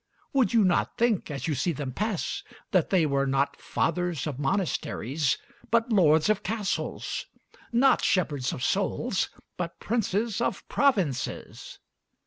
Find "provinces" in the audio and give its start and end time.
10.67-11.77